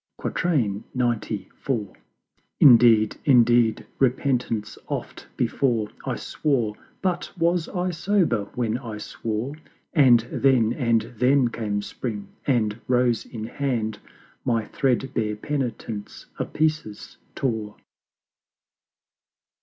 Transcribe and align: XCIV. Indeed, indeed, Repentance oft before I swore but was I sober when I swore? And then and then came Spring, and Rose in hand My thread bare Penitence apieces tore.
XCIV. 0.19 1.95
Indeed, 2.59 3.17
indeed, 3.23 3.85
Repentance 3.99 4.79
oft 4.87 5.27
before 5.37 5.89
I 6.03 6.15
swore 6.15 6.75
but 7.03 7.31
was 7.37 7.69
I 7.69 7.91
sober 7.91 8.45
when 8.55 8.79
I 8.79 8.97
swore? 8.97 9.53
And 9.93 10.21
then 10.31 10.73
and 10.73 11.03
then 11.17 11.49
came 11.49 11.83
Spring, 11.83 12.29
and 12.47 12.81
Rose 12.87 13.27
in 13.27 13.43
hand 13.43 13.99
My 14.43 14.65
thread 14.65 15.11
bare 15.13 15.35
Penitence 15.35 16.25
apieces 16.39 17.17
tore. 17.35 17.75